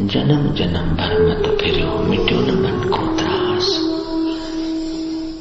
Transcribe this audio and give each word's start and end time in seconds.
जन्म 0.00 0.54
जन्म 0.54 0.96
भर 0.96 1.28
मत 1.28 1.46
तो 1.46 1.56
फिर 1.56 1.86
मिट्यो 1.86 2.40
न 2.40 2.50
मन 2.50 2.90
को 2.90 3.16
त्रास। 3.16 3.80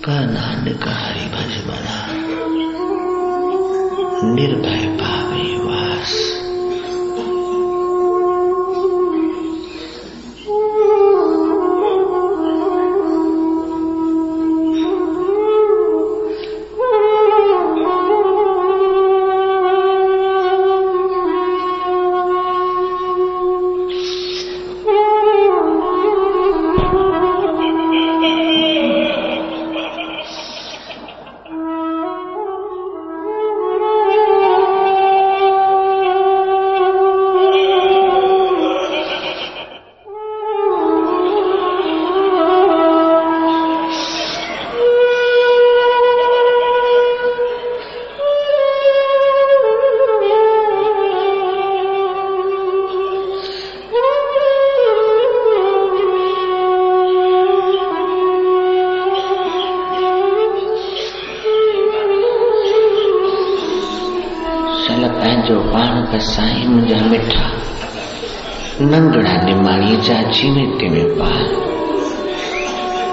का 0.06 0.26
नान 0.26 0.74
का 0.74 0.92
हरि 0.92 1.26
भज 1.26 1.64
बना। 1.68 2.08
निर्भय 4.34 5.05
निमाणी 70.10 70.24
चाची 70.24 70.90
में 70.90 71.06
पाल 71.06 71.46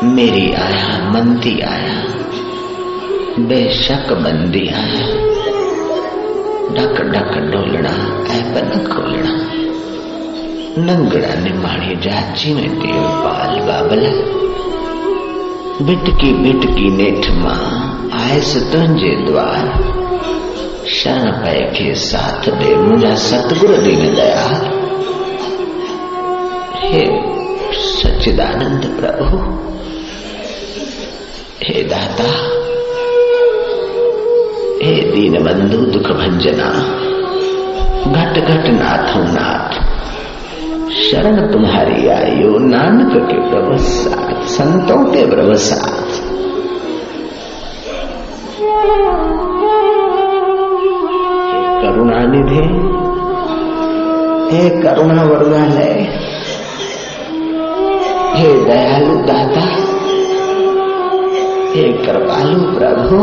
मेरी 0.08 0.52
आया, 0.52 1.10
मंदी 1.10 1.60
आया। 1.60 2.04
बेशक 3.38 4.12
बंदी 4.12 4.68
आया। 4.68 5.06
डक 6.74 7.00
डक 7.00 7.38
डोलना 7.38 7.90
ऐब 8.34 8.54
न 8.56 8.86
खोलना 8.92 9.30
नंगड़ा 10.82 11.34
निमाणी 11.34 11.96
चाची 11.96 12.54
में 12.54 12.80
तिमे 12.80 13.00
पाल 13.00 13.60
बाबला। 13.60 14.10
बिटकी 15.86 16.32
बिटकी 16.32 16.90
नेठ 16.90 17.30
माँ, 17.30 18.10
आयस 18.20 18.70
तुंहिंजे 18.72 19.26
द्वार। 19.26 19.92
शरण 20.88 21.30
पै 21.30 21.60
के 21.60 21.94
साथ 21.94 22.50
दे 22.50 22.76
मुझा 22.76 23.14
सतगुरु 23.14 23.76
दीन 23.76 24.14
दया 24.14 24.81
सच्चिदानंद 28.22 28.84
प्रभु। 28.98 29.38
हे 31.62 31.82
दाता, 31.82 32.26
हे 34.82 34.92
दीन 35.12 35.34
बंधु 35.44 35.78
दुख 35.86 36.10
भंजना 36.10 36.68
घट 38.12 38.38
घट 38.44 38.68
नाथो 38.76 39.22
नाथ 39.32 39.74
शरण 41.00 41.50
तुम्हारी 41.52 42.08
आयो, 42.08 42.52
नानक 42.68 43.18
के 43.30 43.40
प्रभु 43.50 43.78
संतों 44.48 45.02
के 45.04 45.26
प्रभु 45.26 45.54
साथ। 45.58 46.22
करुणा 51.82 52.24
निधे 52.26 52.66
हे 54.52 54.68
करुणा 54.82 55.22
वरदालय 55.22 56.21
हे 58.42 58.48
दयालु 58.66 59.16
दाता 59.26 59.64
हे 61.72 61.82
कृपालु 61.98 62.62
प्रभु 62.78 63.18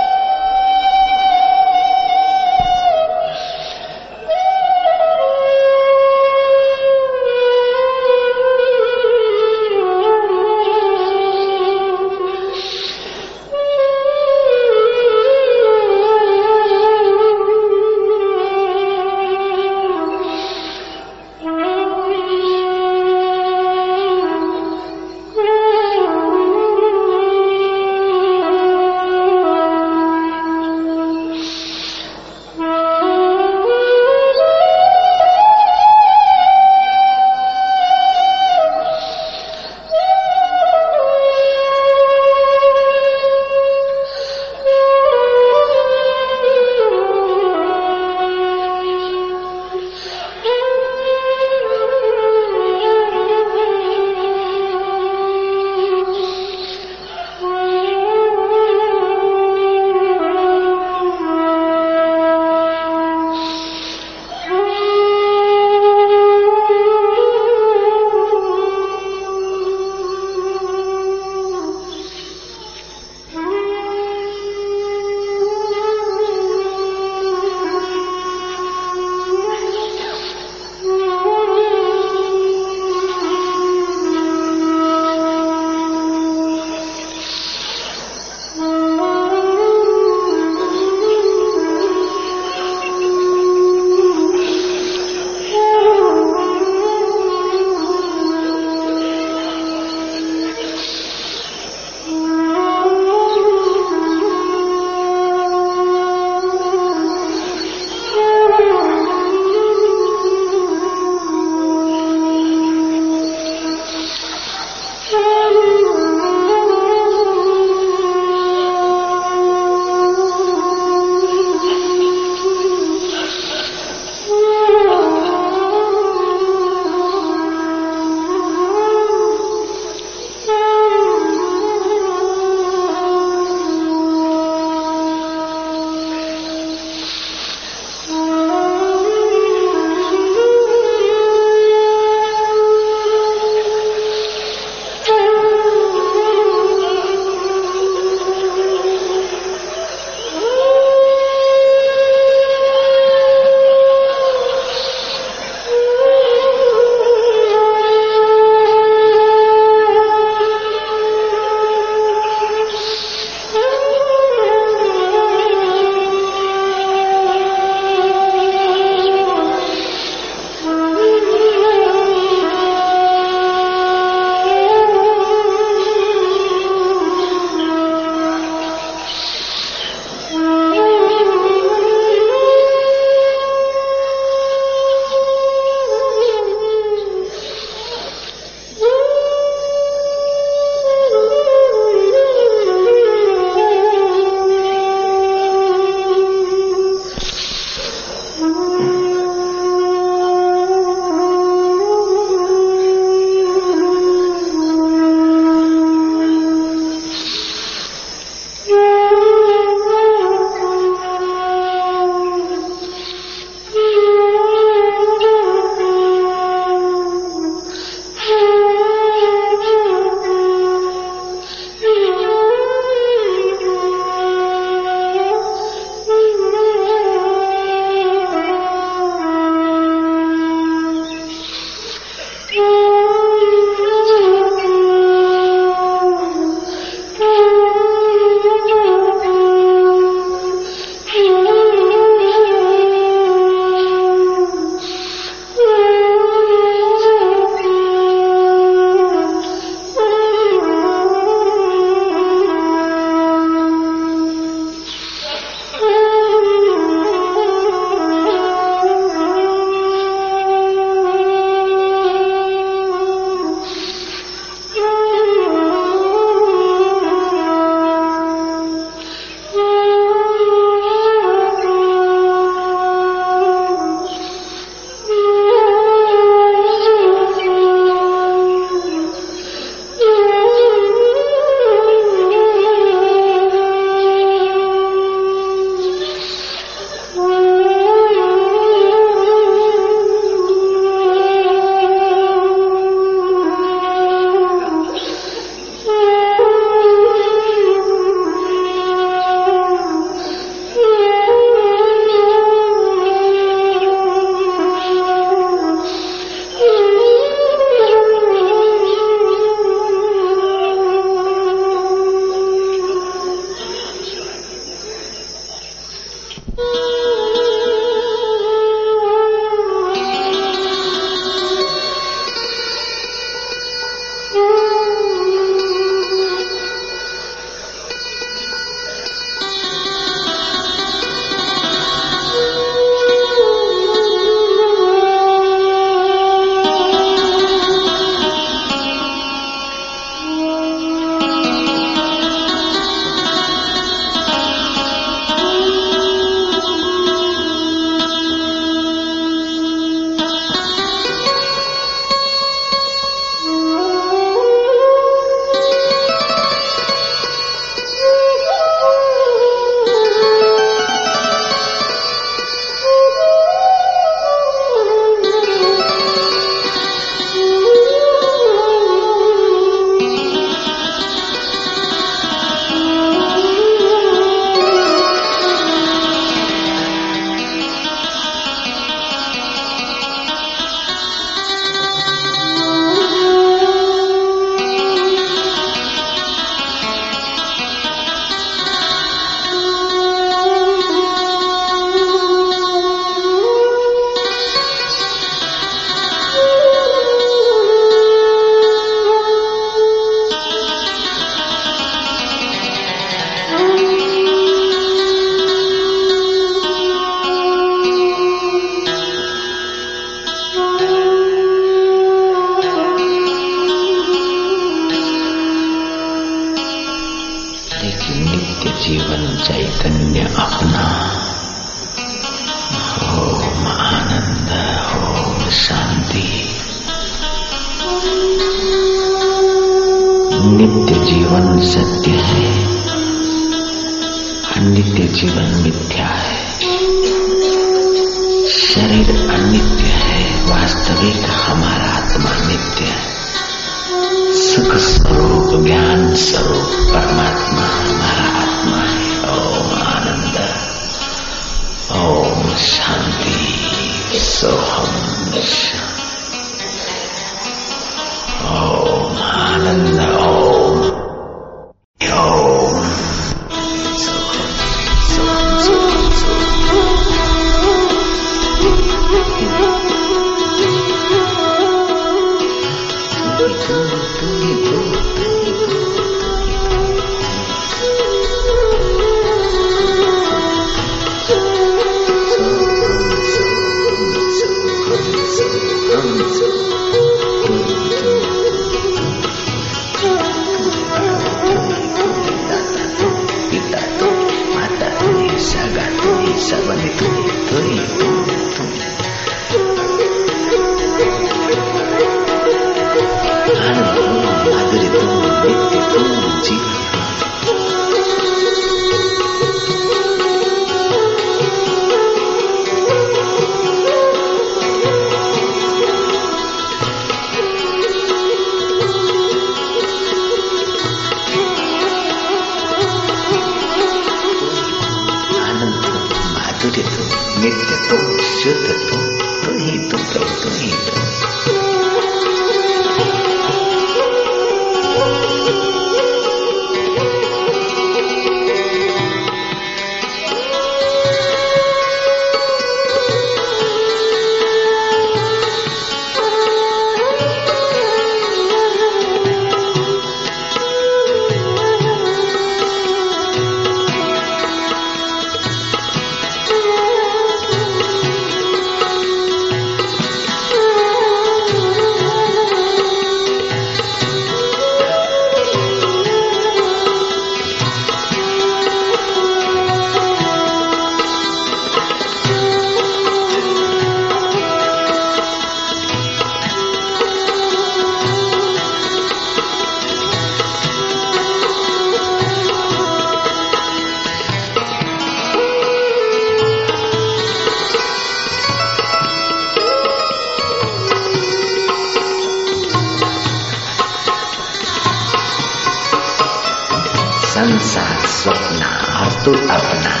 और 599.21 599.25
तू 599.25 600.00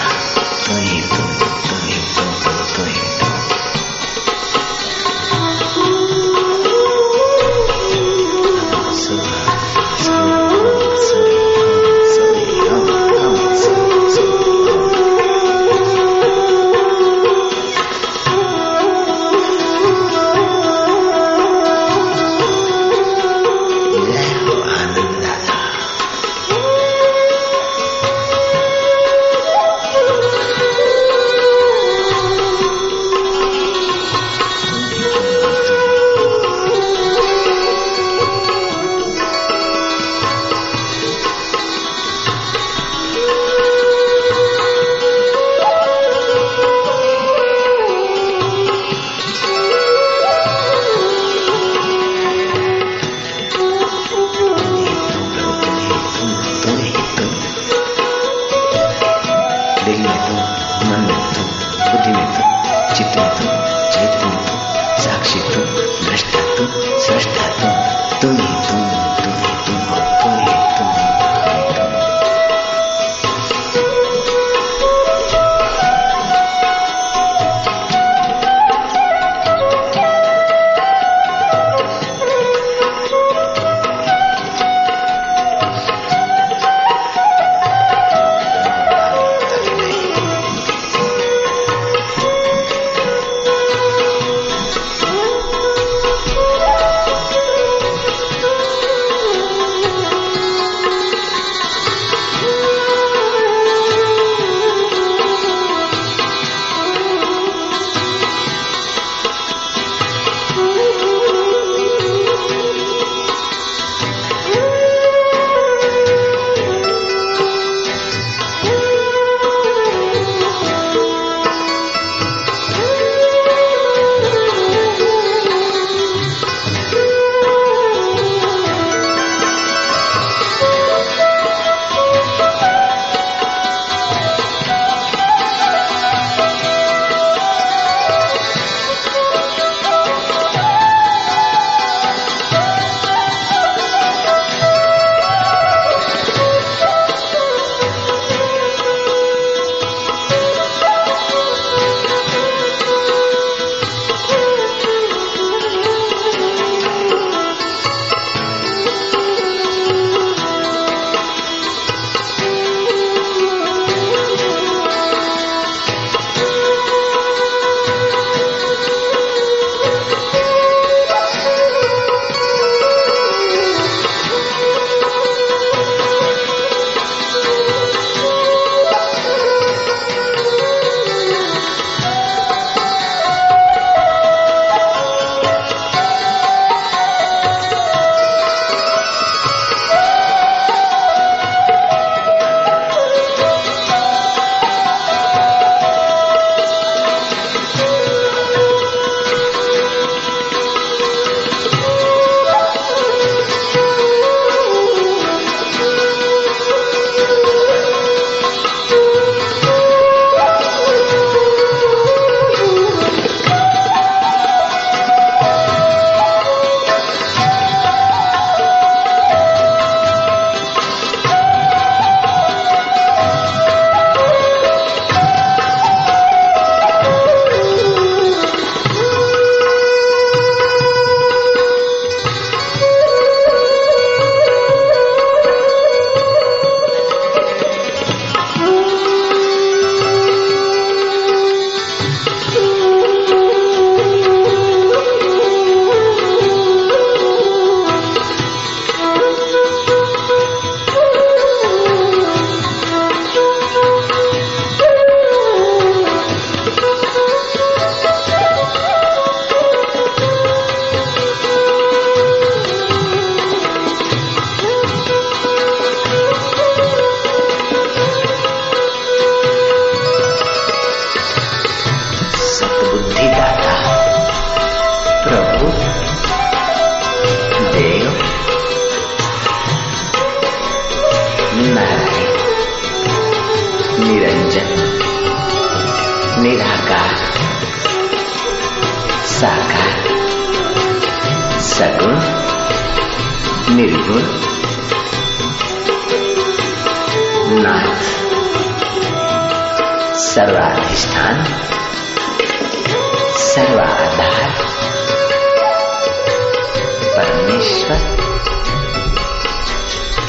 परमेश्वर 307.71 308.31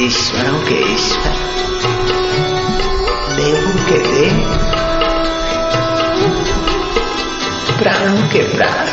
ईश्वरों 0.03 0.59
के 0.59 0.95
ईश्वर। 0.95 1.37
देवों 3.37 3.87
के 3.87 3.99
देव। 3.99 4.39
प्राणों 7.79 8.29
के 8.29 8.43
प्राण। 8.43 8.87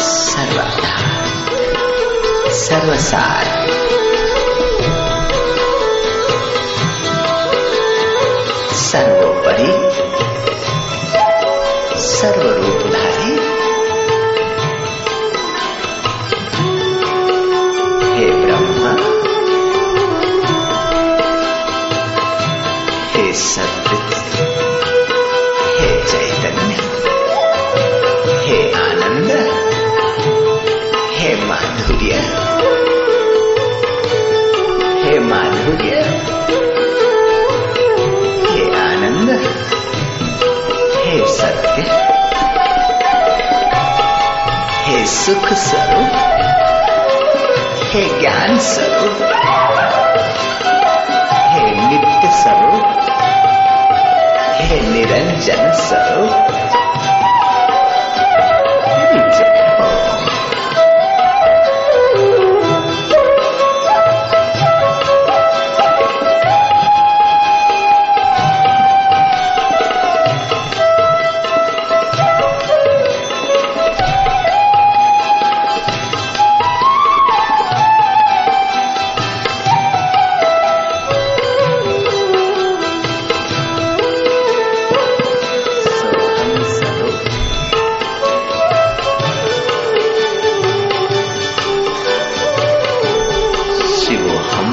सर्वाधार 0.00 1.24
सर्वसार। 2.52 3.89
माधुर्य 35.70 35.98
हे 38.46 38.62
आनंद 38.76 39.30
हे 40.94 41.18
सत्य 41.34 41.82
हे 44.86 45.04
सुख 45.12 45.52
स्वरूप 45.64 46.16
हे 47.92 48.04
ज्ञान 48.20 48.58
स्वरूप 48.70 49.22
हे 51.52 51.62
नित्य 51.88 52.32
स्वरूप 52.42 52.98
हे 54.60 54.80
निरंजन 54.90 55.70
स्वरूप 55.82 56.89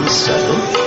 unsettled? 0.07 0.86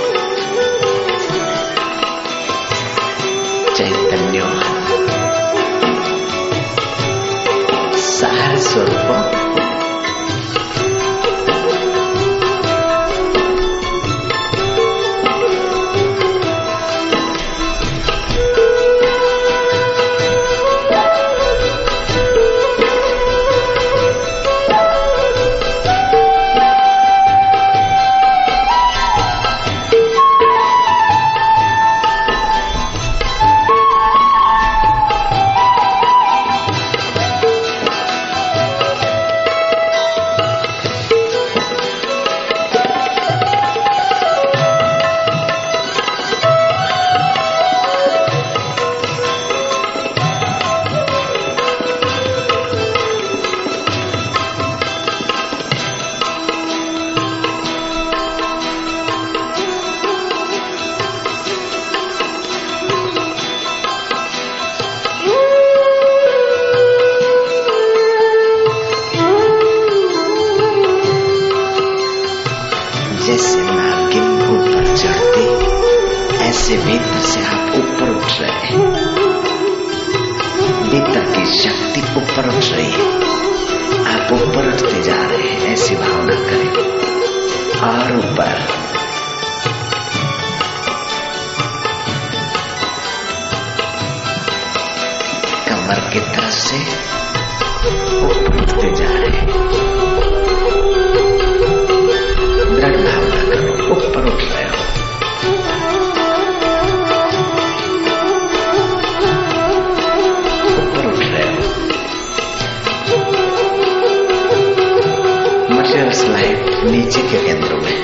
नीचे 116.83 117.21
के 117.21 117.47
केंद्र 117.47 117.73
में 117.73 118.03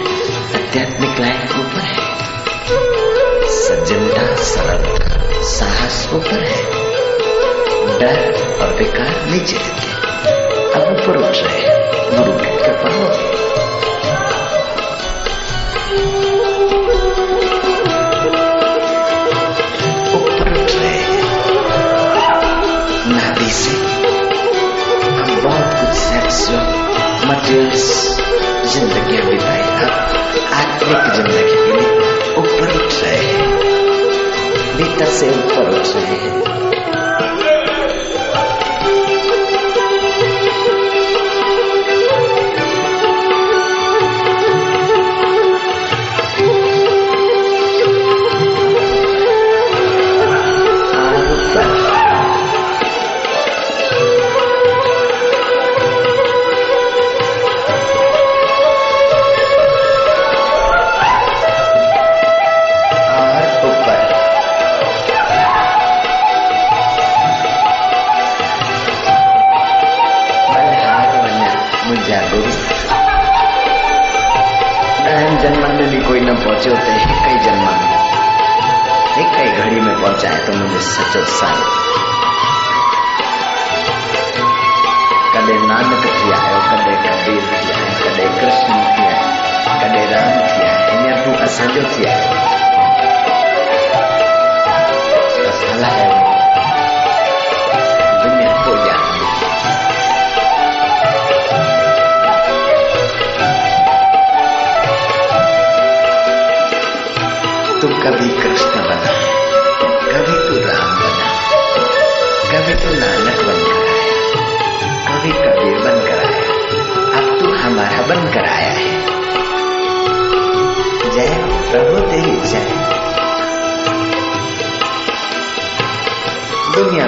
आध्यात्मिक 0.56 1.20
लाइन 1.20 1.36
ऊपर 1.36 1.82
है। 1.82 2.18
सज्जनता, 3.50 4.36
सरलता, 4.36 5.42
साहस 5.44 6.10
ऊपर 6.14 6.44
है। 6.44 6.64
डर 8.00 8.34
और 8.62 8.74
विकार 8.74 9.26
नीचे 9.26 9.58
रहते 9.58 9.88
हैं। 9.88 10.02
अब 10.72 10.98
ऊपर 10.98 11.18
उठ 11.18 11.36
रहे 11.36 11.62
हैं। 11.62 11.92
गुरु 12.18 12.40
की 12.40 12.57
भीतर 34.98 35.10
से 35.12 35.28
ऊपर 35.32 35.74
उठ 35.74 35.96
रहे 35.96 36.16
हैं 36.16 36.47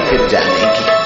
फिर 0.10 0.28
जाने 0.28 0.66
की 0.78 0.99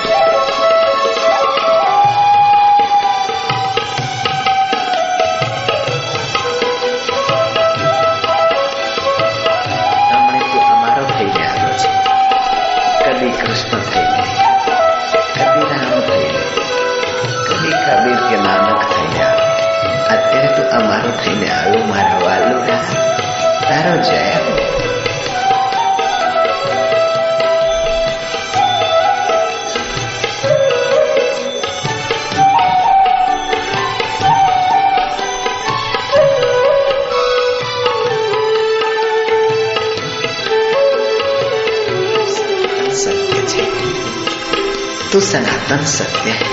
सनातन 45.34 45.84
सत्य 45.86 46.32
है 46.32 46.48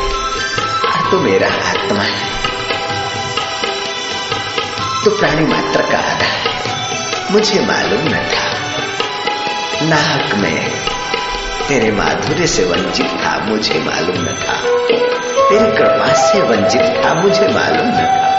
और 0.89 1.11
तू 1.11 1.19
मेरा 1.21 1.49
आत्मा 1.71 2.03
है 2.03 2.29
तू 5.05 5.11
प्राणी 5.11 5.45
मात्र 5.47 5.83
का 5.91 5.99
आधार 6.13 7.33
मुझे 7.33 7.61
मालूम 7.67 8.09
न 8.09 8.23
था 8.31 8.47
नाहक 9.91 10.35
में 10.35 10.71
तेरे 11.69 11.91
माधुर्य 11.93 12.47
से 12.47 12.65
वंचित 12.65 13.21
था 13.25 13.37
मुझे 13.45 13.85
मालूम 13.85 14.23
न 14.23 14.35
था 14.41 14.59
तेरी 15.51 15.71
कृपा 15.77 16.13
से 16.23 16.43
वंचित 16.43 17.05
था 17.05 17.15
मुझे 17.15 17.49
मालूम 17.49 17.89
न 17.89 18.07
था 18.07 18.30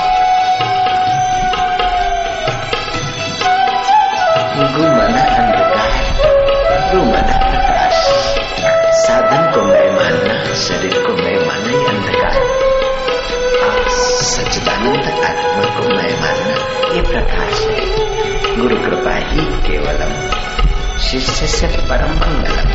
गुमन 4.77 5.19
अंधकार, 5.19 6.23
गुमन 6.95 7.21
प्रकाश। 7.21 7.95
साधन 9.07 9.53
को 9.55 9.63
मैं 9.63 9.91
मानना, 9.91 10.55
शरीर 10.55 11.03
को 11.07 11.13
मैं 11.13 11.47
मानना 11.47 11.79
ये 11.79 11.87
अंधकार। 11.89 12.41
और 13.65 13.89
सच्चिदानंद 14.23 15.25
आत्मा 15.25 15.77
को 15.77 15.89
मैं 15.89 16.21
मानना, 16.21 16.55
ये 16.95 17.03
प्रकाश 17.03 17.61
है। 17.61 18.05
गुरु 18.57 18.77
कृपा 18.77 19.15
ही 19.15 19.41
केवलम। 19.41 20.31
शिष्य 20.99 21.47
से 21.47 21.67
परम 21.67 22.11
मंगलम। 22.11 22.69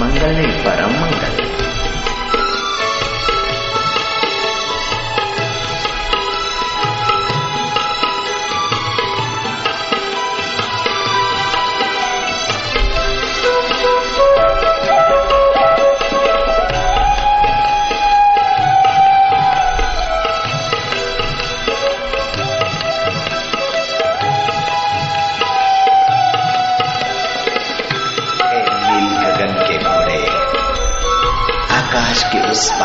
मंगल 0.00 0.28
नहीं 0.28 0.64
परम 0.64 0.90
मंगल। 0.90 1.65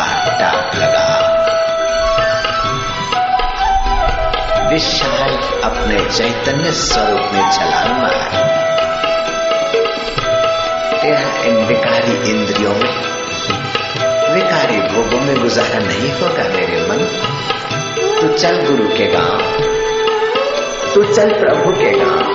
का 0.04 0.40
डाक 0.40 0.76
लगा। 0.76 1.28
विशाल 4.70 5.34
अपने 5.64 6.10
चैतन्य 6.10 6.72
स्वरूप 6.72 7.20
में 7.20 7.52
चला 7.52 7.80
है 8.16 8.62
यह 11.12 11.44
इन 11.46 11.66
विकारी 11.66 12.32
इंद्रियों 12.32 12.72
में, 12.72 13.02
विकारी 14.34 14.78
भोगों 14.78 15.22
में 15.22 15.42
गुजारा 15.42 15.80
नहीं 15.80 16.12
होगा 16.12 16.44
मेरे 16.44 16.88
मन। 16.90 16.98
तू 18.22 18.38
चल 18.38 18.66
गुरु 18.66 18.90
के 18.98 19.06
गाँव। 19.06 19.42
तू 20.94 21.04
चल 21.04 21.40
प्रभु 21.40 21.72
के 21.72 22.00
गाँव। 22.00 22.32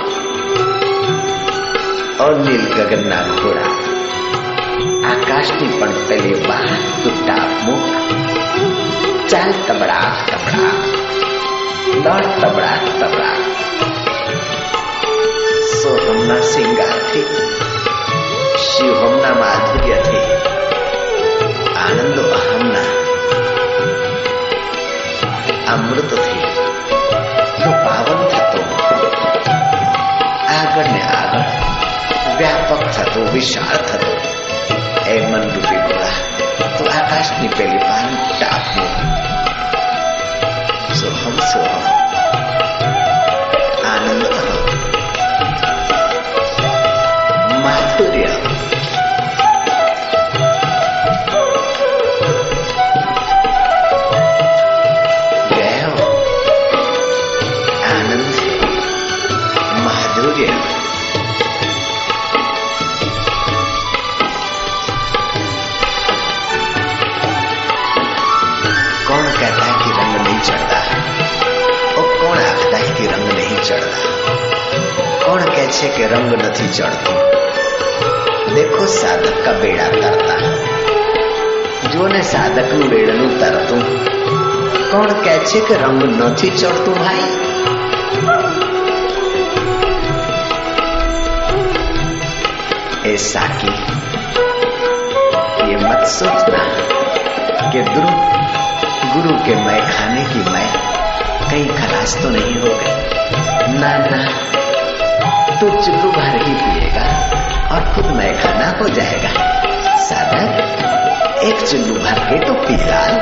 और 2.21 2.35
नील 2.35 2.75
गगन 2.75 3.33
घोड़ा। 3.43 3.63
रहा 3.63 3.86
આકાશની 5.06 5.72
પણ 5.74 5.98
પેલી 6.08 6.38
બહાર 6.42 6.70
તૂટા 7.04 7.46
મુખ 7.64 7.90
ચાલ 9.30 9.52
તબડા 9.62 10.08
તબડા 10.26 10.74
દોડ 12.06 12.28
તબડા 12.36 12.78
તબડા 12.94 13.36
સોહમના 15.74 16.42
સિંગારથી 16.48 17.26
શિવહમના 18.66 19.36
માધુર્યથી 19.36 20.26
આનંદો 21.82 22.24
અહમના 22.32 22.90
અમૃતથી 25.74 26.42
તું 27.58 27.76
પાવન 27.86 28.22
થતો 28.30 28.62
આગળ 30.52 30.90
ને 30.90 31.02
આગળ 31.14 31.48
વ્યાપક 32.38 32.84
થતો 32.92 33.22
વિશાળ 33.34 33.82
થતો 33.86 34.15
eman 35.07 35.43
dupi 35.55 35.77
belah 35.87 36.17
Ke 36.77 36.85
atas 36.91 37.31
ni 37.39 37.49
pelipan 37.55 38.07
tak 38.43 38.51
apa. 38.51 38.87
Suhom 40.93 41.37
anu 43.87 44.27
Anam 47.57 48.11
dia. 48.13 48.46
कौन 75.76 75.76
કહે 75.76 75.76
છે 75.76 75.88
કે 75.90 76.06
રંગ 76.08 76.32
નથી 76.34 76.68
ચડતો 76.68 77.14
देखो 78.56 78.86
साधक 78.92 79.38
का 79.46 79.52
बेड़ा 79.54 79.88
करता 79.94 80.36
જુઓ 81.92 82.06
ને 82.08 82.22
સાધકનું 82.24 82.84
વેળનું 82.90 83.32
તરતું 83.40 83.84
કોણ 84.92 85.10
કહે 85.24 85.36
છે 85.50 85.60
કે 85.62 85.76
રંગ 85.76 86.02
નથી 86.04 86.52
ચડતું 86.52 86.96
ભાઈ 87.00 87.26
એ 93.06 93.16
સાકી 93.18 93.76
ये 95.68 95.76
मत 95.80 96.02
सोचना 96.12 96.62
कि 97.72 97.82
गुरु 97.90 98.14
गुरु 99.14 99.34
के 99.46 99.56
मैं 99.66 99.82
खाने 99.92 100.24
की 100.24 100.42
मैं 100.52 100.70
कहीं 101.50 101.68
खलास 101.68 102.16
तो 102.24 102.30
नहीं 102.30 102.56
हो 102.56 102.72
गई 102.80 102.96
ना 103.76 103.92
ना 104.06 104.22
तू 105.60 105.70
चुल्लू 105.82 106.12
भर 106.12 106.36
ही 106.44 106.54
पिएगा 106.54 107.06
और 107.76 107.84
खुद 107.94 108.06
मैं 108.18 108.32
खाना 108.42 108.70
हो 108.80 108.88
जाएगा 108.98 109.32
साधक 110.06 111.44
एक 111.46 111.62
चुल्लू 111.68 111.96
भर 111.96 112.20
के 112.30 112.40
तो 112.46 112.54
पी 112.64 112.78
डाल 112.84 113.16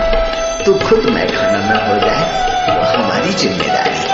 तू 0.65 0.73
खुद 0.85 1.09
मैं 1.15 1.27
खाना 1.33 1.59
न 1.65 1.79
हो 1.87 1.97
जाए 2.05 2.25
तो 2.65 2.79
हमारी 2.91 3.33
जिम्मेदारी 3.43 4.07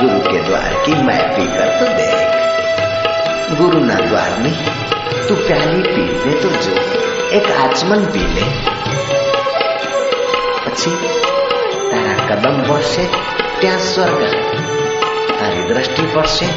गुरु 0.00 0.20
के 0.30 0.42
द्वार 0.48 0.74
की 0.86 0.94
मैं 1.08 1.20
पीकर 1.30 1.72
तो 1.80 1.92
देख 1.96 3.58
गुरु 3.60 3.84
ना 3.86 3.94
द्वार 4.08 4.38
में 4.42 4.52
तू 5.28 5.34
प्याली 5.46 5.82
पी 5.88 6.06
ले 6.24 6.40
तो 6.42 6.54
जो 6.66 6.76
एक 7.36 7.50
आचमन 7.64 8.06
पी 8.14 8.26
ले 8.34 8.46
પછી 10.64 10.92
તારા 11.90 12.12
કદમ 12.28 12.56
પડશે 12.68 13.04
ત્યાં 13.60 13.82
સ્વર્ગ 13.88 14.20
તારી 15.36 15.64
દ્રષ્ટિ 15.68 16.02
પડશે 16.14 16.48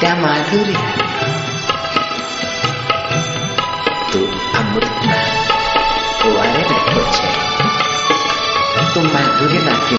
ત્યાં 0.00 0.20
માધુરી 0.20 0.82
તું 4.10 4.30
અમૃતના 4.58 5.26
કુવારે 6.20 6.62
બેઠો 6.64 7.02
છે 7.12 7.28
તું 8.94 9.06
માધુરી 9.12 9.64
નાખી 9.64 9.98